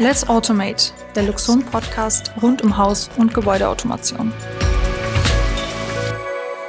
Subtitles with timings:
[0.00, 4.32] Let's Automate, der Luxon Podcast rund um Haus- und Gebäudeautomation.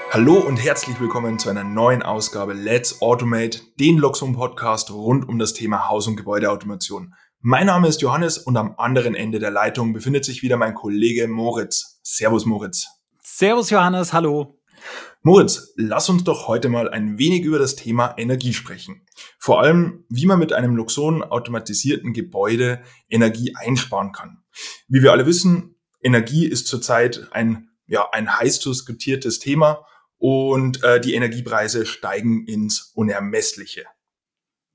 [0.09, 5.37] Hallo und herzlich willkommen zu einer neuen Ausgabe Let's Automate, den Luxon Podcast rund um
[5.37, 7.13] das Thema Haus- und Gebäudeautomation.
[7.39, 11.27] Mein Name ist Johannes und am anderen Ende der Leitung befindet sich wieder mein Kollege
[11.27, 11.99] Moritz.
[12.01, 12.87] Servus Moritz.
[13.21, 14.59] Servus Johannes, hallo.
[15.21, 19.01] Moritz, lass uns doch heute mal ein wenig über das Thema Energie sprechen.
[19.37, 24.43] Vor allem, wie man mit einem Luxon automatisierten Gebäude Energie einsparen kann.
[24.87, 29.85] Wie wir alle wissen, Energie ist zurzeit ein, ja, ein heiß diskutiertes Thema
[30.17, 33.85] und äh, die Energiepreise steigen ins Unermessliche.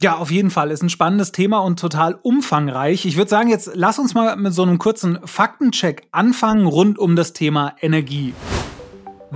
[0.02, 0.70] Ja, auf jeden Fall.
[0.70, 3.06] Ist ein spannendes Thema und total umfangreich.
[3.06, 7.16] Ich würde sagen, jetzt lass uns mal mit so einem kurzen Faktencheck anfangen rund um
[7.16, 8.34] das Thema Energie.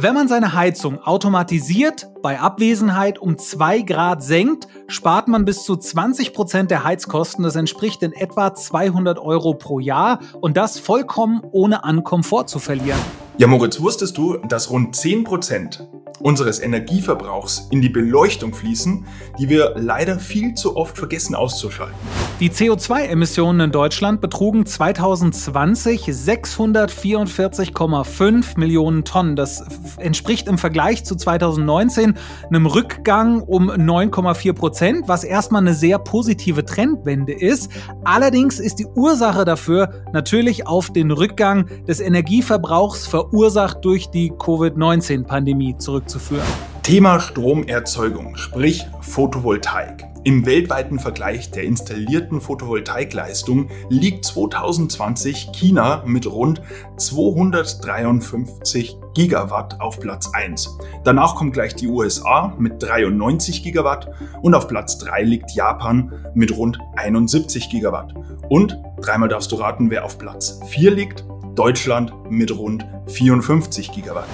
[0.00, 5.76] Wenn man seine Heizung automatisiert bei Abwesenheit um 2 Grad senkt, spart man bis zu
[5.76, 7.44] 20 Prozent der Heizkosten.
[7.44, 12.58] Das entspricht in etwa 200 Euro pro Jahr und das vollkommen ohne an Komfort zu
[12.58, 13.00] verlieren.
[13.38, 15.86] Ja, Moritz, wusstest du, dass rund 10%
[16.20, 19.06] unseres Energieverbrauchs in die Beleuchtung fließen,
[19.38, 21.96] die wir leider viel zu oft vergessen auszuschalten.
[22.40, 29.36] Die CO2-Emissionen in Deutschland betrugen 2020 644,5 Millionen Tonnen.
[29.36, 29.64] Das
[29.98, 32.07] entspricht im Vergleich zu 2019
[32.46, 37.70] einem Rückgang um 9,4 Prozent, was erstmal eine sehr positive Trendwende ist.
[38.04, 45.76] Allerdings ist die Ursache dafür natürlich auf den Rückgang des Energieverbrauchs verursacht durch die Covid-19-Pandemie
[45.78, 46.46] zurückzuführen.
[46.82, 50.06] Thema Stromerzeugung, sprich Photovoltaik.
[50.24, 56.60] Im weltweiten Vergleich der installierten Photovoltaikleistung liegt 2020 China mit rund
[56.96, 60.78] 253 Gigawatt auf Platz 1.
[61.02, 64.08] Danach kommt gleich die USA mit 93 Gigawatt
[64.42, 68.14] und auf Platz 3 liegt Japan mit rund 71 Gigawatt.
[68.48, 71.24] Und dreimal darfst du raten, wer auf Platz 4 liegt.
[71.56, 74.28] Deutschland mit rund 54 Gigawatt.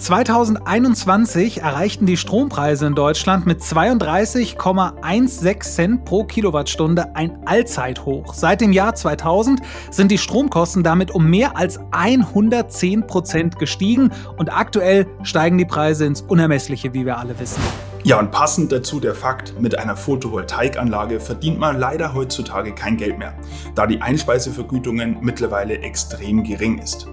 [0.00, 8.32] 2021 erreichten die Strompreise in Deutschland mit 32,16 Cent pro Kilowattstunde ein Allzeithoch.
[8.32, 9.60] Seit dem Jahr 2000
[9.90, 16.06] sind die Stromkosten damit um mehr als 110 Prozent gestiegen und aktuell steigen die Preise
[16.06, 17.60] ins Unermessliche, wie wir alle wissen.
[18.02, 23.18] Ja, und passend dazu der Fakt, mit einer Photovoltaikanlage verdient man leider heutzutage kein Geld
[23.18, 23.34] mehr,
[23.74, 27.08] da die Einspeisevergütungen mittlerweile extrem gering ist.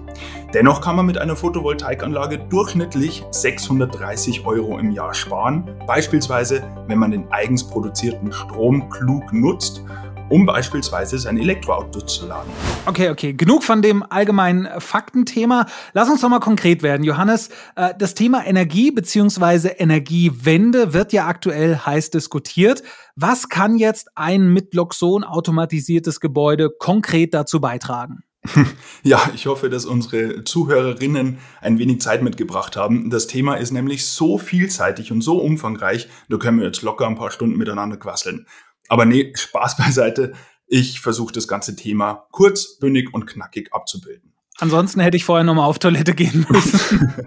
[0.54, 7.10] Dennoch kann man mit einer Photovoltaikanlage durchschnittlich 630 Euro im Jahr sparen, beispielsweise wenn man
[7.10, 9.82] den eigens produzierten Strom klug nutzt
[10.28, 12.50] um beispielsweise sein Elektroauto zu laden.
[12.86, 15.66] Okay, okay, genug von dem allgemeinen Faktenthema.
[15.92, 17.50] Lass uns doch mal konkret werden, Johannes.
[17.76, 19.68] Äh, das Thema Energie bzw.
[19.78, 22.82] Energiewende wird ja aktuell heiß diskutiert.
[23.16, 28.22] Was kann jetzt ein mit Loxon automatisiertes Gebäude konkret dazu beitragen?
[29.02, 33.10] Ja, ich hoffe, dass unsere Zuhörerinnen ein wenig Zeit mitgebracht haben.
[33.10, 37.14] Das Thema ist nämlich so vielseitig und so umfangreich, da können wir jetzt locker ein
[37.14, 38.46] paar Stunden miteinander quasseln.
[38.88, 40.32] Aber nee, Spaß beiseite.
[40.66, 44.34] Ich versuche das ganze Thema kurz, bündig und knackig abzubilden.
[44.58, 47.14] Ansonsten hätte ich vorher nochmal auf Toilette gehen müssen.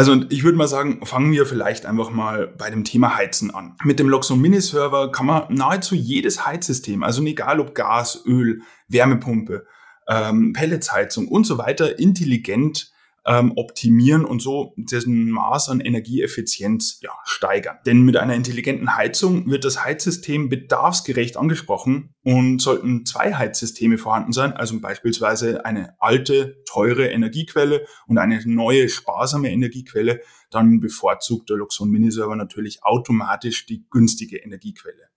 [0.00, 3.76] Also ich würde mal sagen, fangen wir vielleicht einfach mal bei dem Thema Heizen an.
[3.84, 8.62] Mit dem Loxon Mini Server kann man nahezu jedes Heizsystem, also egal ob Gas, Öl,
[8.88, 9.66] Wärmepumpe,
[10.08, 12.89] ähm, Pelletsheizung und so weiter, intelligent
[13.26, 17.78] ähm, optimieren und so dessen Maß an Energieeffizienz ja, steigern.
[17.86, 24.32] Denn mit einer intelligenten Heizung wird das Heizsystem bedarfsgerecht angesprochen und sollten zwei Heizsysteme vorhanden
[24.32, 30.20] sein, also beispielsweise eine alte, teure Energiequelle und eine neue, sparsame Energiequelle,
[30.50, 35.09] dann bevorzugt der Luxon Miniserver natürlich automatisch die günstige Energiequelle.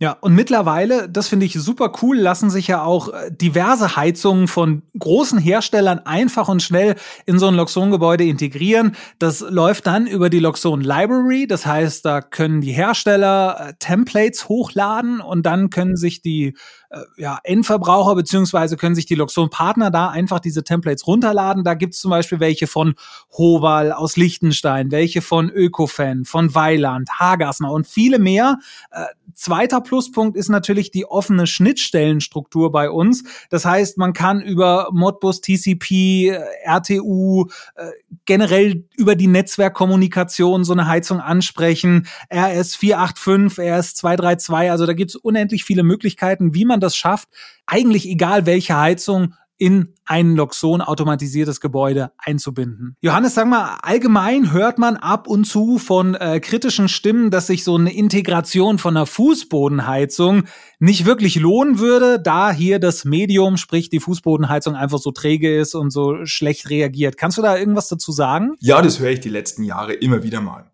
[0.00, 4.46] Ja, und mittlerweile, das finde ich super cool, lassen sich ja auch äh, diverse Heizungen
[4.46, 6.94] von großen Herstellern einfach und schnell
[7.26, 8.94] in so ein Loxon-Gebäude integrieren.
[9.18, 11.48] Das läuft dann über die Loxon Library.
[11.48, 16.56] Das heißt, da können die Hersteller äh, Templates hochladen und dann können sich die
[16.90, 21.64] äh, ja, Endverbraucher beziehungsweise können sich die Loxon-Partner da einfach diese Templates runterladen.
[21.64, 22.94] Da gibt's zum Beispiel welche von
[23.36, 28.58] Hoval aus Liechtenstein, welche von Ökofan, von Weiland, Hagassner und viele mehr.
[28.90, 29.04] Äh,
[29.34, 33.24] zweiter Pluspunkt ist natürlich die offene Schnittstellenstruktur bei uns.
[33.50, 37.46] Das heißt, man kann über Modbus, TCP, äh, RTU,
[37.76, 37.90] äh,
[38.24, 42.06] generell über die Netzwerkkommunikation so eine Heizung ansprechen.
[42.32, 47.28] RS 485, RS 232, also da gibt's unendlich viele Möglichkeiten, wie man man das schafft,
[47.66, 52.96] eigentlich egal welche Heizung in ein Loxon automatisiertes Gebäude einzubinden.
[53.00, 57.64] Johannes, sag mal, allgemein hört man ab und zu von äh, kritischen Stimmen, dass sich
[57.64, 60.44] so eine Integration von einer Fußbodenheizung
[60.78, 65.74] nicht wirklich lohnen würde, da hier das Medium, sprich die Fußbodenheizung einfach so träge ist
[65.74, 67.16] und so schlecht reagiert.
[67.16, 68.54] Kannst du da irgendwas dazu sagen?
[68.60, 70.70] Ja, das höre ich die letzten Jahre immer wieder mal.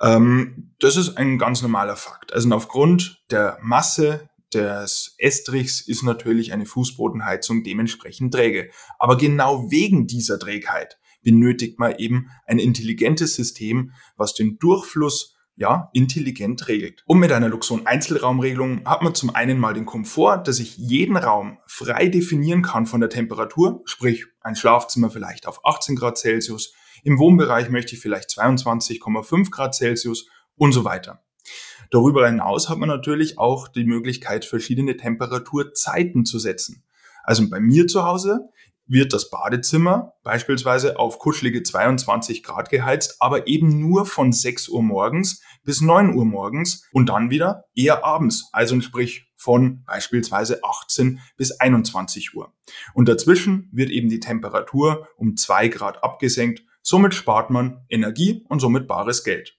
[0.00, 2.32] Ähm, das ist ein ganz normaler Fakt.
[2.32, 8.70] Also aufgrund der Masse des Estrichs ist natürlich eine Fußbodenheizung dementsprechend träge.
[8.98, 15.90] Aber genau wegen dieser Trägheit benötigt man eben ein intelligentes System, was den Durchfluss ja,
[15.92, 17.02] intelligent regelt.
[17.06, 21.58] Und mit einer Luxon-Einzelraumregelung hat man zum einen mal den Komfort, dass ich jeden Raum
[21.66, 26.72] frei definieren kann von der Temperatur, sprich ein Schlafzimmer vielleicht auf 18 Grad Celsius,
[27.04, 30.26] im Wohnbereich möchte ich vielleicht 22,5 Grad Celsius
[30.56, 31.22] und so weiter.
[31.92, 36.82] Darüber hinaus hat man natürlich auch die Möglichkeit, verschiedene Temperaturzeiten zu setzen.
[37.22, 38.48] Also bei mir zu Hause
[38.86, 44.82] wird das Badezimmer beispielsweise auf kuschelige 22 Grad geheizt, aber eben nur von 6 Uhr
[44.82, 51.20] morgens bis 9 Uhr morgens und dann wieder eher abends, also sprich von beispielsweise 18
[51.36, 52.54] bis 21 Uhr.
[52.94, 58.60] Und dazwischen wird eben die Temperatur um 2 Grad abgesenkt, somit spart man Energie und
[58.60, 59.58] somit bares Geld.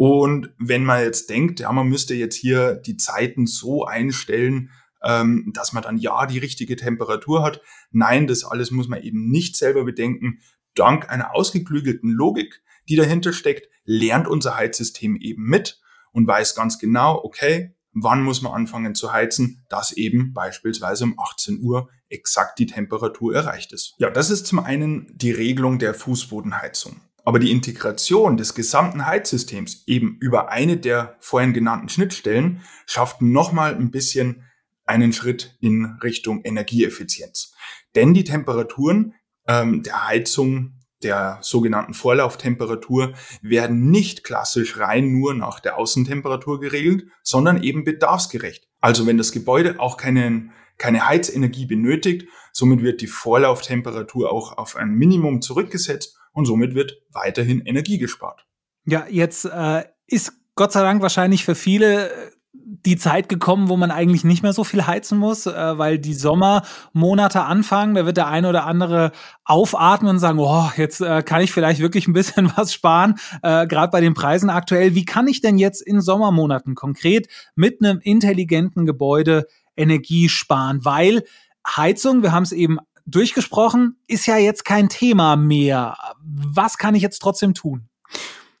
[0.00, 4.70] Und wenn man jetzt denkt, ja, man müsste jetzt hier die Zeiten so einstellen,
[5.02, 7.60] ähm, dass man dann ja die richtige Temperatur hat.
[7.90, 10.38] Nein, das alles muss man eben nicht selber bedenken.
[10.74, 15.82] Dank einer ausgeklügelten Logik, die dahinter steckt, lernt unser Heizsystem eben mit
[16.12, 21.20] und weiß ganz genau, okay, wann muss man anfangen zu heizen, dass eben beispielsweise um
[21.20, 23.96] 18 Uhr exakt die Temperatur erreicht ist.
[23.98, 27.02] Ja, das ist zum einen die Regelung der Fußbodenheizung.
[27.30, 33.76] Aber die Integration des gesamten Heizsystems eben über eine der vorhin genannten Schnittstellen schafft nochmal
[33.76, 34.46] ein bisschen
[34.84, 37.54] einen Schritt in Richtung Energieeffizienz.
[37.94, 39.14] Denn die Temperaturen
[39.46, 43.12] ähm, der Heizung, der sogenannten Vorlauftemperatur,
[43.42, 48.66] werden nicht klassisch rein nur nach der Außentemperatur geregelt, sondern eben bedarfsgerecht.
[48.80, 50.50] Also wenn das Gebäude auch keinen,
[50.80, 57.02] keine Heizenergie benötigt, somit wird die Vorlauftemperatur auch auf ein Minimum zurückgesetzt und somit wird
[57.10, 58.46] weiterhin Energie gespart.
[58.86, 63.76] Ja, jetzt äh, ist Gott sei Dank wahrscheinlich für viele äh, die Zeit gekommen, wo
[63.76, 67.94] man eigentlich nicht mehr so viel heizen muss, äh, weil die Sommermonate anfangen.
[67.94, 69.12] Da wird der eine oder andere
[69.44, 73.66] aufatmen und sagen, oh, jetzt äh, kann ich vielleicht wirklich ein bisschen was sparen, äh,
[73.66, 74.94] gerade bei den Preisen aktuell.
[74.94, 79.46] Wie kann ich denn jetzt in Sommermonaten konkret mit einem intelligenten Gebäude
[79.80, 80.84] Energie sparen?
[80.84, 81.24] Weil
[81.66, 85.96] Heizung, wir haben es eben durchgesprochen, ist ja jetzt kein Thema mehr.
[86.22, 87.88] Was kann ich jetzt trotzdem tun?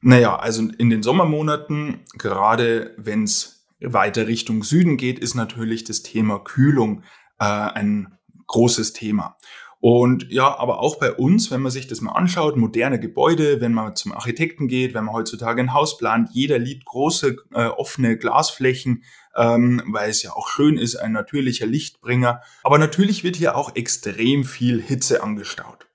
[0.00, 6.02] Naja, also in den Sommermonaten, gerade wenn es weiter Richtung Süden geht, ist natürlich das
[6.02, 7.02] Thema Kühlung
[7.38, 9.36] äh, ein großes Thema.
[9.80, 13.72] Und ja, aber auch bei uns, wenn man sich das mal anschaut, moderne Gebäude, wenn
[13.72, 18.18] man zum Architekten geht, wenn man heutzutage ein Haus plant, jeder liebt große äh, offene
[18.18, 19.04] Glasflächen,
[19.34, 22.42] ähm, weil es ja auch schön ist, ein natürlicher Lichtbringer.
[22.62, 25.86] Aber natürlich wird hier auch extrem viel Hitze angestaut.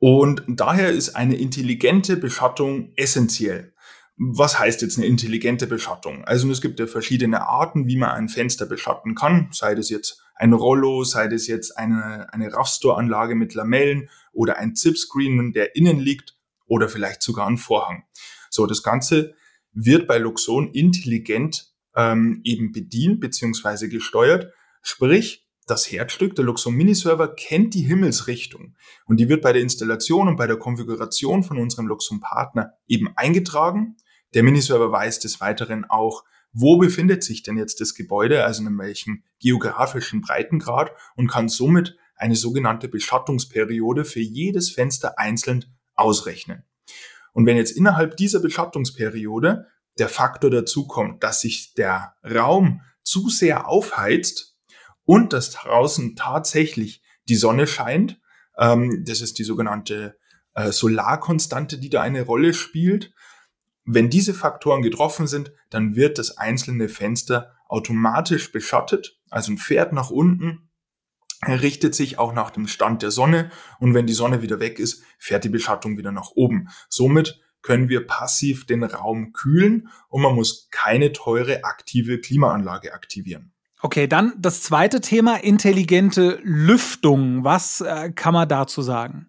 [0.00, 3.73] Und daher ist eine intelligente Beschattung essentiell.
[4.16, 6.24] Was heißt jetzt eine intelligente Beschattung?
[6.24, 10.22] Also es gibt ja verschiedene Arten, wie man ein Fenster beschatten kann, sei das jetzt
[10.36, 15.98] ein Rollo, sei das jetzt eine, eine RAV-Store-Anlage mit Lamellen oder ein Zip-Screen, der innen
[15.98, 18.04] liegt oder vielleicht sogar ein Vorhang.
[18.50, 19.34] So, das Ganze
[19.72, 23.88] wird bei Luxon intelligent ähm, eben bedient bzw.
[23.88, 24.52] gesteuert.
[24.82, 30.28] Sprich, das Herzstück, der Luxon Mini-Server, kennt die Himmelsrichtung und die wird bei der Installation
[30.28, 33.96] und bei der Konfiguration von unserem Luxon Partner eben eingetragen.
[34.34, 38.78] Der Mini-Server weiß des Weiteren auch, wo befindet sich denn jetzt das Gebäude, also in
[38.78, 45.64] welchem geografischen Breitengrad und kann somit eine sogenannte Beschattungsperiode für jedes Fenster einzeln
[45.94, 46.64] ausrechnen.
[47.32, 49.66] Und wenn jetzt innerhalb dieser Beschattungsperiode
[49.98, 54.56] der Faktor dazu kommt, dass sich der Raum zu sehr aufheizt
[55.04, 58.20] und dass draußen tatsächlich die Sonne scheint,
[58.56, 60.16] ähm, das ist die sogenannte
[60.54, 63.12] äh, Solarkonstante, die da eine Rolle spielt.
[63.84, 69.92] Wenn diese Faktoren getroffen sind, dann wird das einzelne Fenster automatisch beschattet, also ein Pferd
[69.92, 70.70] nach unten,
[71.46, 75.02] richtet sich auch nach dem Stand der Sonne und wenn die Sonne wieder weg ist,
[75.18, 76.68] fährt die Beschattung wieder nach oben.
[76.88, 83.52] Somit können wir passiv den Raum kühlen und man muss keine teure aktive Klimaanlage aktivieren.
[83.80, 87.44] Okay, dann das zweite Thema, intelligente Lüftung.
[87.44, 89.28] Was äh, kann man dazu sagen?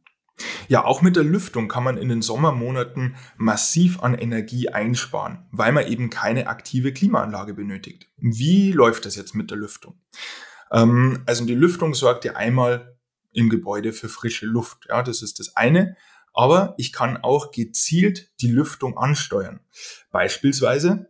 [0.68, 5.72] Ja, auch mit der Lüftung kann man in den Sommermonaten massiv an Energie einsparen, weil
[5.72, 8.10] man eben keine aktive Klimaanlage benötigt.
[8.18, 10.00] Wie läuft das jetzt mit der Lüftung?
[10.72, 12.98] Ähm, also die Lüftung sorgt ja einmal
[13.32, 14.88] im Gebäude für frische Luft.
[14.90, 15.96] Ja, das ist das eine.
[16.34, 19.62] Aber ich kann auch gezielt die Lüftung ansteuern.
[20.12, 21.10] Beispielsweise,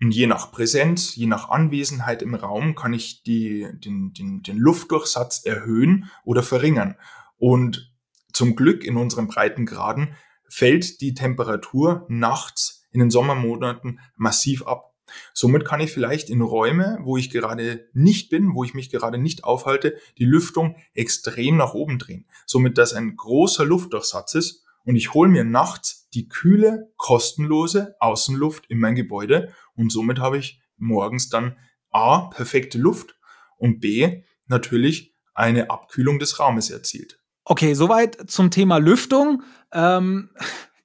[0.00, 5.44] je nach Präsenz, je nach Anwesenheit im Raum kann ich die, den, den, den Luftdurchsatz
[5.44, 6.96] erhöhen oder verringern.
[7.36, 7.91] Und
[8.32, 10.14] zum Glück in unseren Breitengraden
[10.48, 14.92] fällt die Temperatur nachts in den Sommermonaten massiv ab.
[15.34, 19.18] Somit kann ich vielleicht in Räume, wo ich gerade nicht bin, wo ich mich gerade
[19.18, 22.26] nicht aufhalte, die Lüftung extrem nach oben drehen.
[22.46, 28.66] Somit, dass ein großer Luftdurchsatz ist und ich hole mir nachts die kühle, kostenlose Außenluft
[28.66, 31.56] in mein Gebäude und somit habe ich morgens dann
[31.90, 33.16] A, perfekte Luft
[33.58, 37.21] und B, natürlich eine Abkühlung des Raumes erzielt.
[37.44, 39.42] Okay, soweit zum Thema Lüftung.
[39.72, 40.30] Ähm,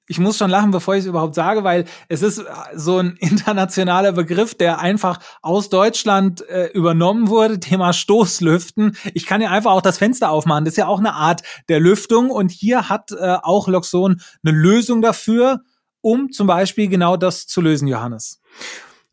[0.08, 2.42] ich muss schon lachen, bevor ich es überhaupt sage, weil es ist
[2.74, 7.60] so ein internationaler Begriff, der einfach aus Deutschland äh, übernommen wurde.
[7.60, 8.96] Thema Stoßlüften.
[9.14, 10.64] Ich kann ja einfach auch das Fenster aufmachen.
[10.64, 12.30] Das ist ja auch eine Art der Lüftung.
[12.30, 15.60] Und hier hat äh, auch Loxon eine Lösung dafür,
[16.00, 18.40] um zum Beispiel genau das zu lösen, Johannes.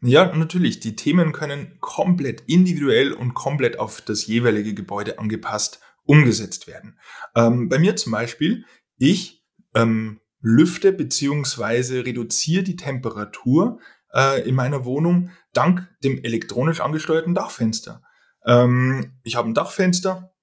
[0.02, 0.80] Ja, natürlich.
[0.80, 7.00] Die Themen können komplett individuell und komplett auf das jeweilige Gebäude angepasst umgesetzt werden.
[7.36, 8.66] Ähm, bei mir zum Beispiel,
[8.98, 9.44] ich
[9.74, 13.80] ähm, lüfte beziehungsweise reduziere die Temperatur
[14.14, 18.04] äh, in meiner Wohnung dank dem elektronisch angesteuerten Dachfenster.
[18.46, 20.34] Ähm, ich habe ein Dachfenster,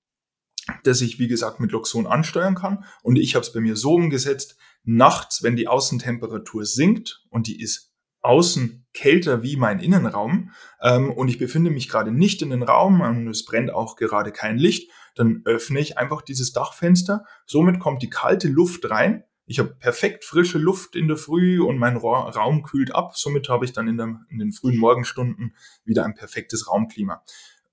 [0.85, 2.85] das ich, wie gesagt, mit Luxon ansteuern kann.
[3.03, 7.61] Und ich habe es bei mir so umgesetzt, nachts, wenn die Außentemperatur sinkt und die
[7.61, 7.92] ist
[8.23, 10.51] außen kälter wie mein Innenraum
[10.81, 14.33] ähm, und ich befinde mich gerade nicht in den Raum und es brennt auch gerade
[14.33, 17.25] kein Licht, dann öffne ich einfach dieses Dachfenster.
[17.47, 21.77] Somit kommt die kalte Luft rein ich habe perfekt frische Luft in der Früh und
[21.79, 23.17] mein Raum kühlt ab.
[23.17, 27.23] Somit habe ich dann in, der, in, den frühen Morgenstunden wieder ein perfektes Raumklima.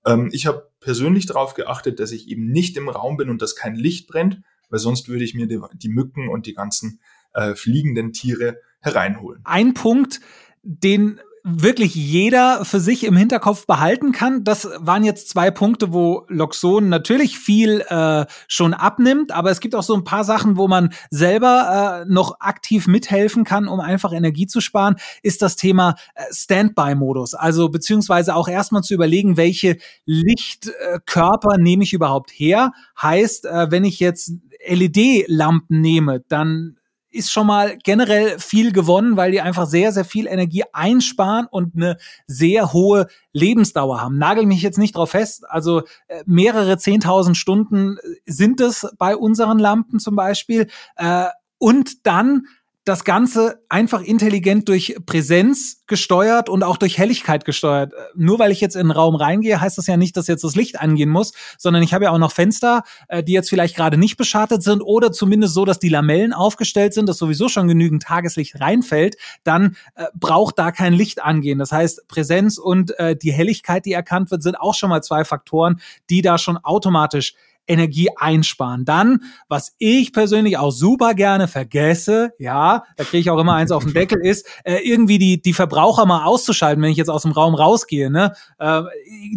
[0.04, 3.54] Ähm, ich habe persönlich darauf geachtet, dass ich eben nicht im Raum bin und dass
[3.54, 7.00] kein Licht brennt, weil sonst würde ich mir die, die Mücken und die ganzen
[7.32, 9.40] äh, fliegenden Tiere hereinholen.
[9.44, 10.20] Ein Punkt,
[10.62, 14.44] den wirklich jeder für sich im Hinterkopf behalten kann.
[14.44, 19.74] Das waren jetzt zwei Punkte, wo Loxon natürlich viel äh, schon abnimmt, aber es gibt
[19.74, 24.12] auch so ein paar Sachen, wo man selber äh, noch aktiv mithelfen kann, um einfach
[24.12, 27.34] Energie zu sparen, ist das Thema äh, Standby-Modus.
[27.34, 32.72] Also beziehungsweise auch erstmal zu überlegen, welche Lichtkörper nehme ich überhaupt her.
[33.00, 34.32] Heißt, äh, wenn ich jetzt
[34.66, 36.76] LED-Lampen nehme, dann
[37.10, 41.74] ist schon mal generell viel gewonnen, weil die einfach sehr, sehr viel Energie einsparen und
[41.74, 44.18] eine sehr hohe Lebensdauer haben.
[44.18, 45.44] Nagel mich jetzt nicht drauf fest.
[45.48, 50.68] Also äh, mehrere zehntausend Stunden sind es bei unseren Lampen zum Beispiel.
[50.96, 51.26] Äh,
[51.58, 52.46] und dann
[52.90, 57.92] das Ganze einfach intelligent durch Präsenz gesteuert und auch durch Helligkeit gesteuert.
[58.16, 60.56] Nur weil ich jetzt in den Raum reingehe, heißt das ja nicht, dass jetzt das
[60.56, 63.96] Licht angehen muss, sondern ich habe ja auch noch Fenster, äh, die jetzt vielleicht gerade
[63.96, 68.02] nicht beschattet sind oder zumindest so, dass die Lamellen aufgestellt sind, dass sowieso schon genügend
[68.02, 71.60] Tageslicht reinfällt, dann äh, braucht da kein Licht angehen.
[71.60, 75.24] Das heißt, Präsenz und äh, die Helligkeit, die erkannt wird, sind auch schon mal zwei
[75.24, 75.80] Faktoren,
[76.10, 77.34] die da schon automatisch
[77.70, 78.84] Energie einsparen.
[78.84, 83.70] Dann, was ich persönlich auch super gerne vergesse, ja, da kriege ich auch immer eins
[83.70, 87.22] auf den Deckel, ist äh, irgendwie die, die Verbraucher mal auszuschalten, wenn ich jetzt aus
[87.22, 88.10] dem Raum rausgehe.
[88.10, 88.34] Ne?
[88.58, 88.82] Äh,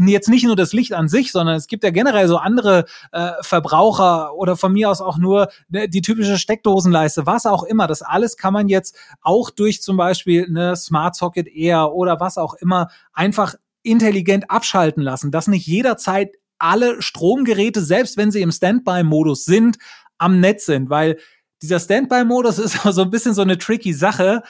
[0.07, 3.31] jetzt nicht nur das Licht an sich, sondern es gibt ja generell so andere äh,
[3.41, 7.87] Verbraucher oder von mir aus auch nur ne, die typische Steckdosenleiste, was auch immer.
[7.87, 12.37] Das alles kann man jetzt auch durch zum Beispiel eine Smart Socket Air oder was
[12.37, 18.51] auch immer einfach intelligent abschalten lassen, dass nicht jederzeit alle Stromgeräte, selbst wenn sie im
[18.51, 19.77] Standby-Modus sind,
[20.17, 21.17] am Netz sind, weil
[21.62, 24.43] dieser Standby-Modus ist so ein bisschen so eine tricky Sache.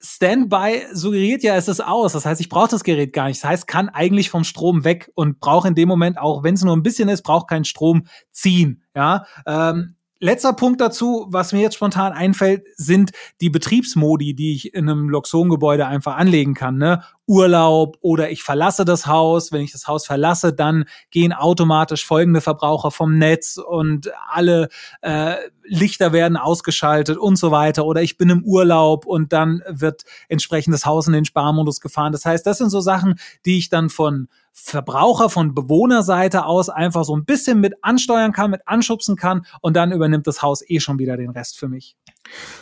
[0.00, 2.12] Standby suggeriert ja, es ist aus.
[2.12, 3.42] Das heißt, ich brauche das Gerät gar nicht.
[3.42, 6.62] Das heißt, kann eigentlich vom Strom weg und brauche in dem Moment auch, wenn es
[6.62, 8.84] nur ein bisschen ist, braucht keinen Strom ziehen.
[8.94, 13.10] Ja, ähm, Letzter Punkt dazu, was mir jetzt spontan einfällt, sind
[13.42, 16.78] die Betriebsmodi, die ich in einem Loxon-Gebäude einfach anlegen kann.
[16.78, 17.02] Ne?
[17.26, 19.52] Urlaub oder ich verlasse das Haus.
[19.52, 24.70] Wenn ich das Haus verlasse, dann gehen automatisch folgende Verbraucher vom Netz und alle
[25.02, 27.84] äh, Lichter werden ausgeschaltet und so weiter.
[27.84, 32.12] Oder ich bin im Urlaub und dann wird entsprechend das Haus in den Sparmodus gefahren.
[32.12, 37.04] Das heißt, das sind so Sachen, die ich dann von Verbraucher von Bewohnerseite aus einfach
[37.04, 40.78] so ein bisschen mit ansteuern kann, mit anschubsen kann und dann übernimmt das Haus eh
[40.78, 41.96] schon wieder den Rest für mich.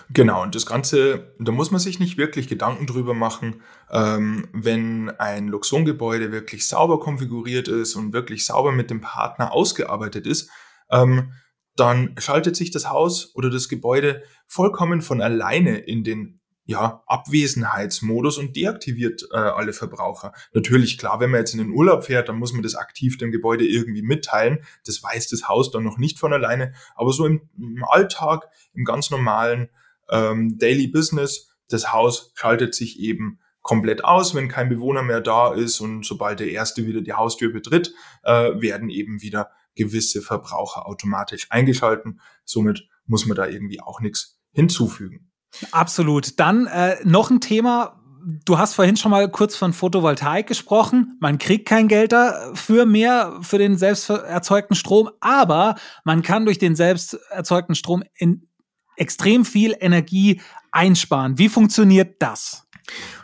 [0.08, 5.10] Genau, und das Ganze, da muss man sich nicht wirklich Gedanken drüber machen, ähm, wenn
[5.10, 10.50] ein Luxon-Gebäude wirklich sauber konfiguriert ist und wirklich sauber mit dem Partner ausgearbeitet ist,
[10.90, 11.34] ähm,
[11.76, 16.41] dann schaltet sich das Haus oder das Gebäude vollkommen von alleine in den
[16.72, 20.32] ja, Abwesenheitsmodus und deaktiviert äh, alle Verbraucher.
[20.54, 23.30] Natürlich, klar, wenn man jetzt in den Urlaub fährt, dann muss man das aktiv dem
[23.30, 24.64] Gebäude irgendwie mitteilen.
[24.86, 26.72] Das weiß das Haus dann noch nicht von alleine.
[26.94, 29.68] Aber so im, im Alltag, im ganz normalen
[30.08, 35.52] ähm, Daily Business, das Haus schaltet sich eben komplett aus, wenn kein Bewohner mehr da
[35.52, 40.86] ist und sobald der Erste wieder die Haustür betritt, äh, werden eben wieder gewisse Verbraucher
[40.86, 42.20] automatisch eingeschalten.
[42.44, 45.31] Somit muss man da irgendwie auch nichts hinzufügen.
[45.70, 46.38] Absolut.
[46.40, 48.00] Dann äh, noch ein Thema.
[48.44, 51.16] Du hast vorhin schon mal kurz von Photovoltaik gesprochen.
[51.20, 56.58] Man kriegt kein Geld dafür mehr für den selbst erzeugten Strom, aber man kann durch
[56.58, 58.48] den selbst erzeugten Strom in
[58.96, 60.40] extrem viel Energie
[60.70, 61.38] einsparen.
[61.38, 62.68] Wie funktioniert das?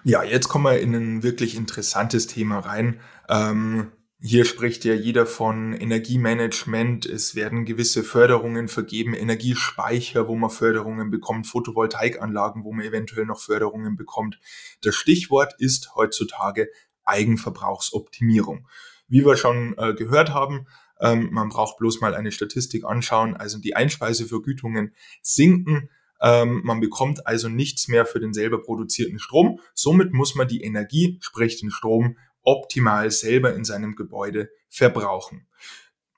[0.04, 3.00] Ja, jetzt kommen wir in ein wirklich interessantes Thema rein.
[3.28, 7.06] Ähm, hier spricht ja jeder von Energiemanagement.
[7.06, 13.40] Es werden gewisse Förderungen vergeben, Energiespeicher, wo man Förderungen bekommt, Photovoltaikanlagen, wo man eventuell noch
[13.40, 14.40] Förderungen bekommt.
[14.82, 16.68] Das Stichwort ist heutzutage
[17.04, 18.66] Eigenverbrauchsoptimierung.
[19.06, 20.66] Wie wir schon äh, gehört haben,
[21.00, 23.36] ähm, man braucht bloß mal eine Statistik anschauen.
[23.36, 25.90] Also die Einspeisevergütungen sinken.
[26.20, 29.60] Ähm, man bekommt also nichts mehr für den selber produzierten Strom.
[29.74, 32.16] Somit muss man die Energie, sprich den Strom,
[32.48, 35.46] optimal selber in seinem Gebäude verbrauchen.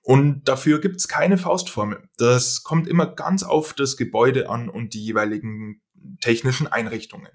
[0.01, 2.09] Und dafür gibt's keine Faustformel.
[2.17, 5.83] Das kommt immer ganz auf das Gebäude an und die jeweiligen
[6.21, 7.33] technischen Einrichtungen.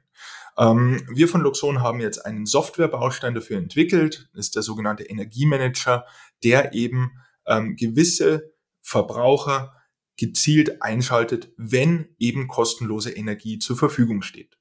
[0.57, 6.05] Ähm, wir von Luxon haben jetzt einen Softwarebaustein dafür entwickelt, das ist der sogenannte Energiemanager,
[6.43, 7.11] der eben
[7.45, 9.73] ähm, gewisse Verbraucher
[10.17, 14.57] gezielt einschaltet, wenn eben kostenlose Energie zur Verfügung steht.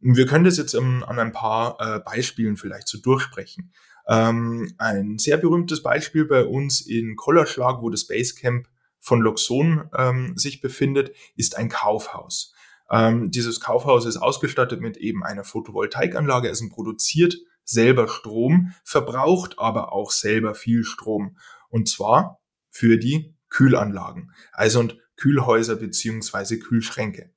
[0.00, 3.72] Wir können das jetzt um, an ein paar äh, Beispielen vielleicht so durchsprechen.
[4.08, 8.68] Ähm, ein sehr berühmtes Beispiel bei uns in Kollerschlag, wo das Basecamp
[9.00, 12.54] von Loxon ähm, sich befindet, ist ein Kaufhaus.
[12.90, 19.92] Ähm, dieses Kaufhaus ist ausgestattet mit eben einer Photovoltaikanlage, also produziert selber Strom, verbraucht aber
[19.92, 21.36] auch selber viel Strom.
[21.68, 27.30] Und zwar für die Kühlanlagen, also und Kühlhäuser beziehungsweise Kühlschränke.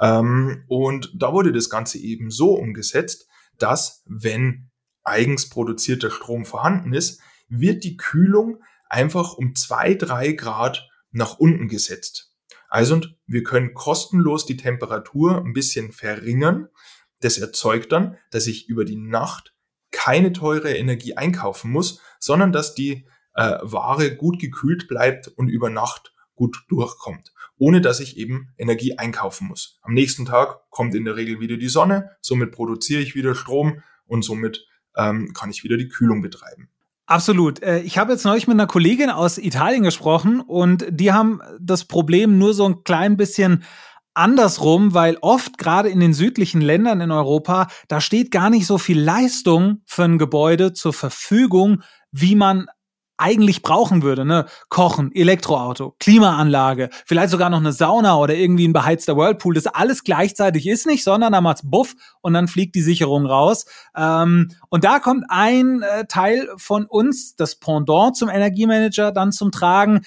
[0.00, 3.28] Ähm, und da wurde das Ganze eben so umgesetzt,
[3.58, 4.70] dass wenn
[5.04, 11.68] eigens produzierter Strom vorhanden ist, wird die Kühlung einfach um zwei, drei Grad nach unten
[11.68, 12.32] gesetzt.
[12.68, 16.68] Also und wir können kostenlos die Temperatur ein bisschen verringern.
[17.20, 19.54] Das erzeugt dann, dass ich über die Nacht
[19.90, 25.68] keine teure Energie einkaufen muss, sondern dass die äh, Ware gut gekühlt bleibt und über
[25.68, 29.78] Nacht gut durchkommt ohne dass ich eben Energie einkaufen muss.
[29.82, 33.82] Am nächsten Tag kommt in der Regel wieder die Sonne, somit produziere ich wieder Strom
[34.06, 36.70] und somit ähm, kann ich wieder die Kühlung betreiben.
[37.06, 37.62] Absolut.
[37.62, 41.84] Äh, ich habe jetzt neulich mit einer Kollegin aus Italien gesprochen und die haben das
[41.84, 43.62] Problem nur so ein klein bisschen
[44.14, 48.78] andersrum, weil oft gerade in den südlichen Ländern in Europa, da steht gar nicht so
[48.78, 52.66] viel Leistung für ein Gebäude zur Verfügung, wie man
[53.20, 54.46] eigentlich brauchen würde, ne?
[54.68, 60.04] Kochen, Elektroauto, Klimaanlage, vielleicht sogar noch eine Sauna oder irgendwie ein beheizter Whirlpool, das alles
[60.04, 63.66] gleichzeitig ist nicht, sondern da macht's Buff und dann fliegt die Sicherung raus.
[63.96, 69.52] Ähm, und da kommt ein äh, Teil von uns, das Pendant zum Energiemanager, dann zum
[69.52, 70.02] Tragen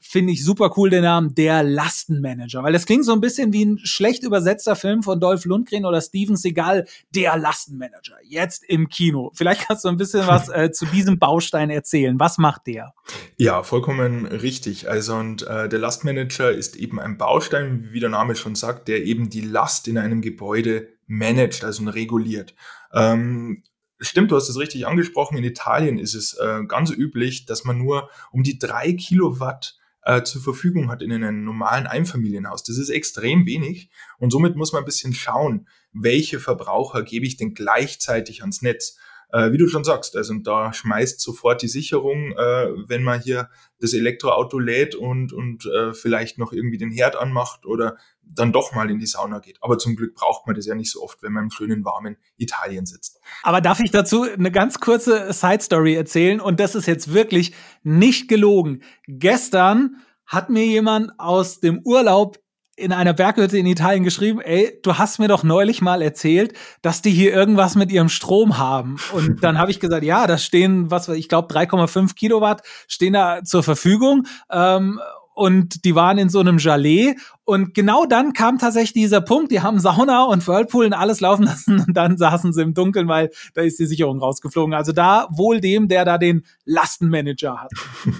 [0.00, 3.64] finde ich super cool den Namen Der Lastenmanager, weil das klingt so ein bisschen wie
[3.64, 9.30] ein schlecht übersetzter Film von Dolph Lundgren oder Steven Seagal, Der Lastenmanager, jetzt im Kino.
[9.34, 12.18] Vielleicht kannst du ein bisschen was äh, zu diesem Baustein erzählen.
[12.18, 12.94] Was macht der?
[13.36, 14.88] Ja, vollkommen richtig.
[14.88, 19.04] Also und äh, der Lastmanager ist eben ein Baustein, wie der Name schon sagt, der
[19.04, 22.54] eben die Last in einem Gebäude managt, also reguliert.
[22.92, 23.62] Ähm,
[24.02, 25.36] Stimmt, du hast es richtig angesprochen.
[25.36, 30.22] In Italien ist es äh, ganz üblich, dass man nur um die drei Kilowatt äh,
[30.22, 32.62] zur Verfügung hat in einem normalen Einfamilienhaus.
[32.62, 37.36] Das ist extrem wenig und somit muss man ein bisschen schauen, welche Verbraucher gebe ich
[37.36, 38.98] denn gleichzeitig ans Netz.
[39.32, 43.48] Äh, wie du schon sagst, also da schmeißt sofort die Sicherung, äh, wenn man hier
[43.80, 48.72] das Elektroauto lädt und, und äh, vielleicht noch irgendwie den Herd anmacht oder dann doch
[48.72, 49.58] mal in die Sauna geht.
[49.60, 52.16] Aber zum Glück braucht man das ja nicht so oft, wenn man im schönen, warmen
[52.36, 53.20] Italien sitzt.
[53.42, 56.40] Aber darf ich dazu eine ganz kurze Side Story erzählen?
[56.40, 58.82] Und das ist jetzt wirklich nicht gelogen.
[59.06, 62.38] Gestern hat mir jemand aus dem Urlaub
[62.80, 67.02] in einer Berghütte in Italien geschrieben, ey, du hast mir doch neulich mal erzählt, dass
[67.02, 68.96] die hier irgendwas mit ihrem Strom haben.
[69.12, 73.44] Und dann habe ich gesagt, ja, da stehen, was ich glaube, 3,5 Kilowatt stehen da
[73.44, 74.26] zur Verfügung.
[74.50, 75.00] Ähm,
[75.40, 77.14] und die waren in so einem Jalais.
[77.44, 81.44] Und genau dann kam tatsächlich dieser Punkt, die haben Sauna und Whirlpool und alles laufen
[81.46, 84.74] lassen und dann saßen sie im Dunkeln, weil da ist die Sicherung rausgeflogen.
[84.74, 87.70] Also da wohl dem, der da den Lastenmanager hat.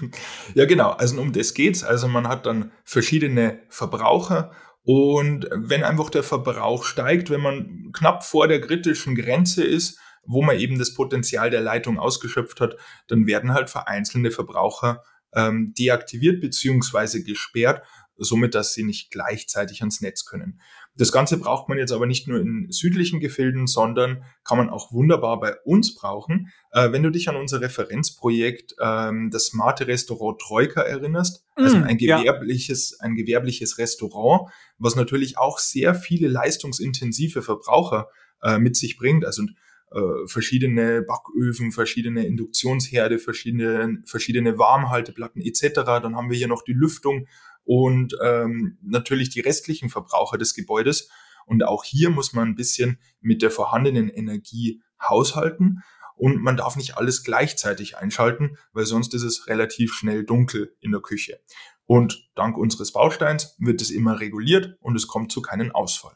[0.55, 0.93] ja, genau.
[0.93, 1.83] Also um das geht's.
[1.83, 4.49] Also man hat dann verschiedene Verbraucher
[4.81, 10.41] Und wenn einfach der Verbrauch steigt, wenn man knapp vor der kritischen Grenze ist, wo
[10.41, 12.77] man eben das Potenzial der Leitung ausgeschöpft hat,
[13.09, 15.03] dann werden halt vereinzelte Verbraucher
[15.35, 17.83] ähm, deaktiviert beziehungsweise gesperrt,
[18.17, 20.59] somit dass sie nicht gleichzeitig ans Netz können.
[20.95, 24.91] Das Ganze braucht man jetzt aber nicht nur in südlichen Gefilden, sondern kann man auch
[24.91, 26.51] wunderbar bei uns brauchen.
[26.71, 31.83] Äh, wenn du dich an unser Referenzprojekt, ähm, das smarte Restaurant Troika erinnerst, also mm,
[31.83, 33.05] ein gewerbliches, ja.
[33.05, 38.09] ein gewerbliches Restaurant, was natürlich auch sehr viele leistungsintensive Verbraucher
[38.43, 39.25] äh, mit sich bringt.
[39.25, 39.43] Also
[39.91, 45.83] äh, verschiedene Backöfen, verschiedene Induktionsherde, verschiedene, verschiedene Warmhalteplatten etc.
[46.01, 47.27] Dann haben wir hier noch die Lüftung
[47.63, 51.09] und ähm, natürlich die restlichen Verbraucher des Gebäudes.
[51.45, 55.83] Und auch hier muss man ein bisschen mit der vorhandenen Energie haushalten.
[56.15, 60.91] Und man darf nicht alles gleichzeitig einschalten, weil sonst ist es relativ schnell dunkel in
[60.91, 61.39] der Küche.
[61.85, 66.15] Und dank unseres Bausteins wird es immer reguliert und es kommt zu keinem Ausfall.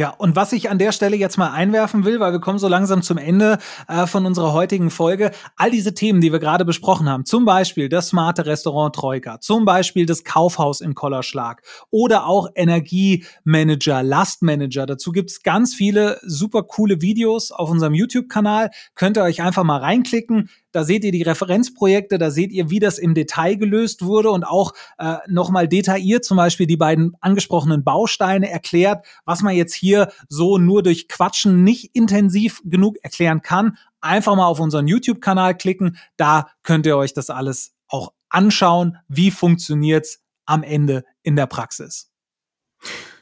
[0.00, 2.68] Ja, und was ich an der Stelle jetzt mal einwerfen will, weil wir kommen so
[2.68, 7.06] langsam zum Ende äh, von unserer heutigen Folge, all diese Themen, die wir gerade besprochen
[7.06, 11.60] haben, zum Beispiel das smarte Restaurant Troika, zum Beispiel das Kaufhaus im Kollerschlag
[11.90, 14.86] oder auch Energiemanager, Lastmanager.
[14.86, 18.70] Dazu gibt's ganz viele super coole Videos auf unserem YouTube-Kanal.
[18.94, 20.48] Könnt ihr euch einfach mal reinklicken.
[20.72, 24.44] Da seht ihr die Referenzprojekte, da seht ihr, wie das im Detail gelöst wurde und
[24.44, 30.12] auch äh, nochmal detailliert zum Beispiel die beiden angesprochenen Bausteine erklärt, was man jetzt hier
[30.28, 33.76] so nur durch Quatschen nicht intensiv genug erklären kann.
[34.00, 39.30] Einfach mal auf unseren YouTube-Kanal klicken, da könnt ihr euch das alles auch anschauen, wie
[39.30, 42.10] funktioniert's am Ende in der Praxis.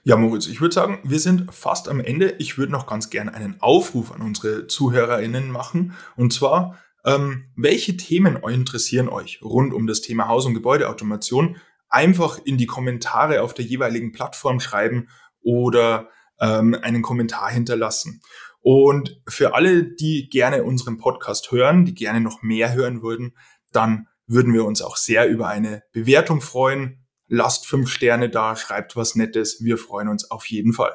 [0.04, 2.30] Ja, Moritz, ich würde sagen, wir sind fast am Ende.
[2.38, 5.94] Ich würde noch ganz gerne einen Aufruf an unsere ZuhörerInnen machen.
[6.16, 11.56] Und zwar, ähm, welche Themen interessieren euch rund um das Thema Haus- und Gebäudeautomation?
[11.88, 15.08] Einfach in die Kommentare auf der jeweiligen Plattform schreiben
[15.40, 18.20] oder ähm, einen Kommentar hinterlassen.
[18.60, 23.34] Und für alle, die gerne unseren Podcast hören, die gerne noch mehr hören würden,
[23.72, 27.06] dann würden wir uns auch sehr über eine Bewertung freuen.
[27.28, 29.62] Lasst fünf Sterne da, schreibt was Nettes.
[29.62, 30.94] Wir freuen uns auf jeden Fall.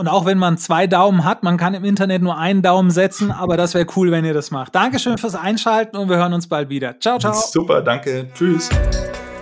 [0.00, 3.30] Und auch wenn man zwei Daumen hat, man kann im Internet nur einen Daumen setzen,
[3.30, 4.74] aber das wäre cool, wenn ihr das macht.
[4.74, 6.98] Dankeschön fürs Einschalten und wir hören uns bald wieder.
[6.98, 7.34] Ciao, ciao.
[7.34, 8.26] Super, danke.
[8.32, 8.70] Tschüss.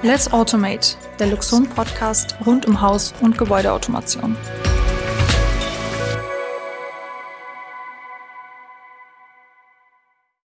[0.03, 4.37] Let's Automate, der Luxon Podcast rund um Haus- und Gebäudeautomation.